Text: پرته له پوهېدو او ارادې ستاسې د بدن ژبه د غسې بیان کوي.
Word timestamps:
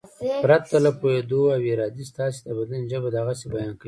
پرته 0.43 0.75
له 0.85 0.91
پوهېدو 0.99 1.41
او 1.55 1.61
ارادې 1.71 2.03
ستاسې 2.11 2.39
د 2.45 2.47
بدن 2.59 2.81
ژبه 2.91 3.09
د 3.11 3.15
غسې 3.25 3.47
بیان 3.53 3.69
کوي. 3.75 3.79